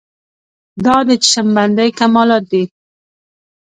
دا 0.85 0.95
د 1.07 1.09
چشم 1.23 1.47
بندۍ 1.55 1.89
کمالات 1.99 2.43
دي. 2.51 2.63